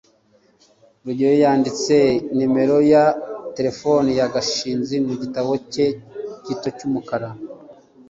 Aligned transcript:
rugeyo 1.05 1.37
yanditse 1.43 1.97
nimero 2.35 2.77
ya 2.93 3.05
terefone 3.55 4.09
ya 4.19 4.25
gashinzi 4.33 4.95
mu 5.05 5.13
gitabo 5.21 5.51
cye 5.71 5.87
gito 6.45 6.67
cy'umukara 6.77 7.29